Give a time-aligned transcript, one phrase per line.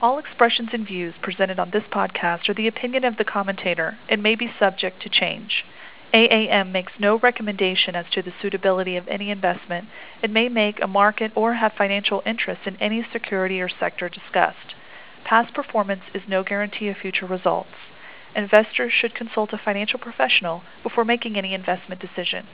[0.00, 4.22] All expressions and views presented on this podcast are the opinion of the commentator and
[4.22, 5.64] may be subject to change.
[6.14, 9.88] AAM makes no recommendation as to the suitability of any investment
[10.22, 14.76] and may make a market or have financial interest in any security or sector discussed.
[15.24, 17.74] Past performance is no guarantee of future results.
[18.38, 22.46] Investors should consult a financial professional before making any investment decision.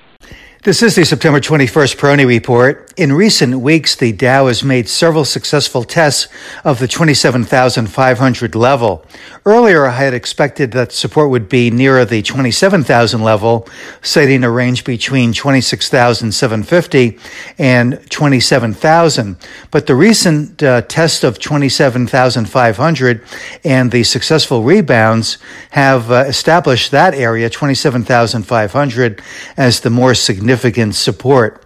[0.63, 2.91] This is the September 21st Peroni Report.
[2.97, 6.27] In recent weeks, the Dow has made several successful tests
[6.65, 9.05] of the 27,500 level.
[9.45, 13.69] Earlier, I had expected that support would be nearer the 27,000 level,
[14.01, 17.19] citing a range between 26,750
[17.59, 19.37] and 27,000.
[19.71, 23.23] But the recent uh, test of 27,500
[23.65, 25.37] and the successful rebounds
[25.75, 29.21] have uh, established that area, 27,500,
[29.57, 31.65] as the more significant support.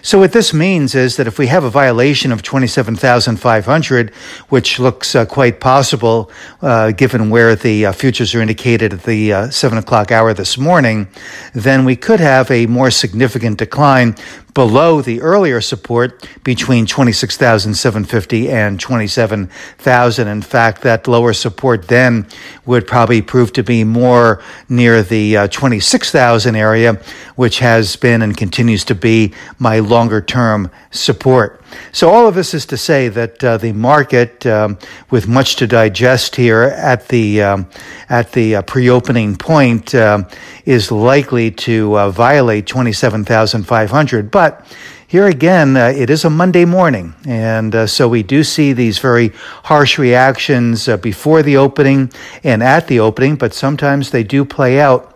[0.00, 4.14] So what this means is that if we have a violation of 27,500,
[4.48, 6.30] which looks uh, quite possible
[6.62, 10.56] uh, given where the uh, futures are indicated at the uh, 7 o'clock hour this
[10.56, 11.08] morning,
[11.52, 14.16] then we could have a more significant decline
[14.54, 20.28] below the earlier support between 26,750 and 27,000.
[20.28, 22.26] In fact, that lower support then
[22.66, 27.00] would probably prove to be more near the uh, 26,000 area,
[27.36, 31.61] which has been and continues to be my longer term support.
[31.92, 34.78] So all of this is to say that uh, the market, um,
[35.10, 37.66] with much to digest here at the um,
[38.08, 40.24] at the uh, pre-opening point, uh,
[40.64, 44.30] is likely to uh, violate twenty seven thousand five hundred.
[44.30, 44.64] But
[45.06, 48.98] here again, uh, it is a Monday morning, and uh, so we do see these
[48.98, 49.32] very
[49.64, 52.10] harsh reactions before the opening
[52.42, 53.36] and at the opening.
[53.36, 55.11] But sometimes they do play out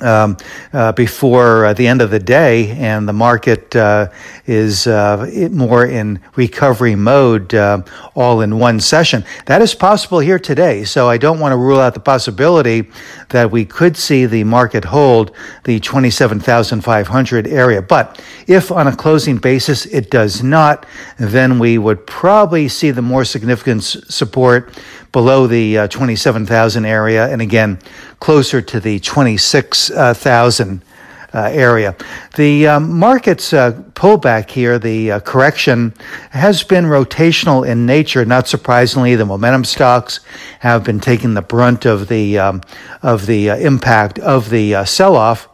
[0.00, 0.36] um,
[0.72, 4.08] uh, before uh, the end of the day, and the market uh,
[4.46, 7.82] is uh, more in recovery mode uh,
[8.14, 9.24] all in one session.
[9.46, 12.88] That is possible here today, so I don't want to rule out the possibility
[13.30, 15.32] that we could see the market hold
[15.64, 17.82] the 27,500 area.
[17.82, 20.86] But if on a closing basis it does not,
[21.18, 24.72] then we would probably see the more significant support
[25.18, 27.76] below the uh, 27,000 area, and again,
[28.20, 30.82] closer to the 26,000
[31.34, 31.96] uh, area.
[32.36, 35.92] The um, market's uh, pullback here, the uh, correction,
[36.30, 38.24] has been rotational in nature.
[38.24, 40.20] Not surprisingly, the momentum stocks
[40.60, 42.60] have been taking the brunt of the um,
[43.02, 45.47] of the uh, impact of the uh, sell-off.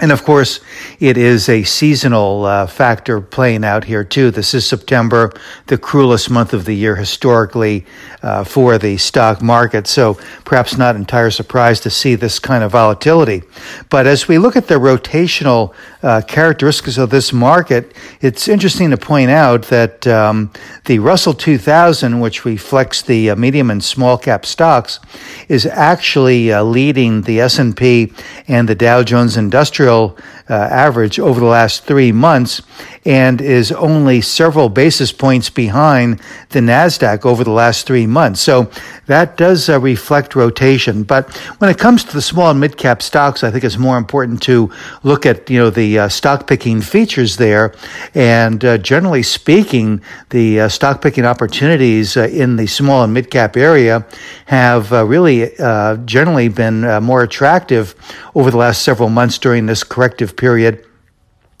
[0.00, 0.60] And of course,
[0.98, 4.30] it is a seasonal uh, factor playing out here too.
[4.30, 5.30] This is September,
[5.66, 7.84] the cruelest month of the year historically
[8.22, 9.86] uh, for the stock market.
[9.86, 10.14] So
[10.46, 13.42] perhaps not entire surprise to see this kind of volatility.
[13.90, 18.96] But as we look at the rotational uh, characteristics of this market, it's interesting to
[18.96, 20.50] point out that um,
[20.86, 24.98] the Russell 2000, which reflects the uh, medium and small cap stocks,
[25.48, 28.14] is actually uh, leading the S&P
[28.48, 30.14] and the Dow Jones Industrial uh,
[30.54, 32.62] average over the last three months
[33.04, 38.40] and is only several basis points behind the NASDAQ over the last three months.
[38.40, 38.70] So
[39.06, 41.04] that does uh, reflect rotation.
[41.04, 43.96] But when it comes to the small and mid cap stocks, I think it's more
[43.96, 44.70] important to
[45.02, 47.74] look at, you know, the uh, stock picking features there.
[48.14, 53.30] And uh, generally speaking, the uh, stock picking opportunities uh, in the small and mid
[53.30, 54.06] cap area
[54.46, 55.50] have uh, really
[56.04, 57.94] generally been more attractive
[58.34, 60.84] over the last several months during this corrective period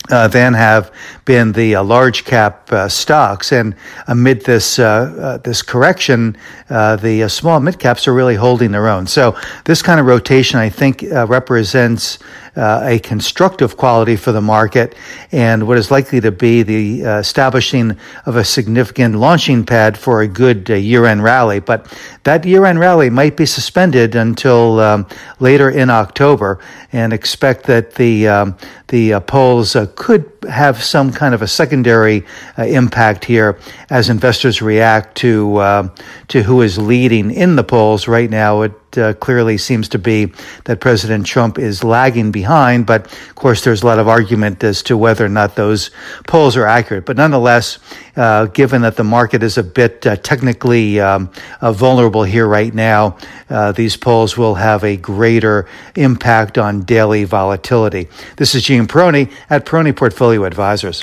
[0.08, 0.92] uh, than have
[1.24, 3.52] been the uh, large cap uh, stocks.
[3.52, 3.74] And
[4.08, 6.36] amid this uh, uh, this correction,
[6.70, 9.06] uh, the small mid caps are really holding their own.
[9.06, 12.18] So this kind of rotation, I think, represents
[12.56, 14.94] a constructive quality for the market
[15.32, 17.96] and what is likely to be the establishing
[18.26, 21.60] of a significant launching pad for a good year end rally.
[21.60, 21.86] But
[22.24, 25.06] that year end rally might be suspended until um,
[25.38, 26.58] later in October
[26.92, 28.56] and expect that the, um,
[28.88, 32.24] the polls could have some kind of a secondary
[32.58, 33.58] uh, impact here
[33.88, 35.90] as investors react to,
[36.28, 38.62] to who is leading in the polls right now.
[38.62, 40.32] It uh, clearly seems to be
[40.64, 42.86] that President Trump is lagging behind.
[42.86, 45.90] But of course, there's a lot of argument as to whether or not those
[46.26, 47.04] polls are accurate.
[47.06, 47.78] But nonetheless,
[48.16, 52.74] uh, given that the market is a bit uh, technically um, uh, vulnerable here right
[52.74, 53.16] now,
[53.48, 58.08] uh, these polls will have a greater impact on daily volatility.
[58.36, 60.98] This is Gene Peroni at Peroni Portfolio Advisors.